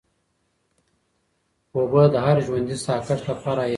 اوبه 1.75 2.03
د 2.13 2.15
هر 2.25 2.37
ژوندي 2.45 2.77
ساه 2.85 2.99
کښ 3.07 3.19
لپاره 3.29 3.61
حیاتي 3.61 3.67
دي. 3.67 3.69